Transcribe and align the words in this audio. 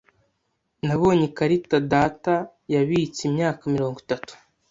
Nabonye 0.87 1.23
ikarita 1.29 1.77
data 1.93 2.33
yabitse 2.73 3.19
imyaka 3.29 3.61
mirongo 3.73 3.97
itatu. 4.05 4.33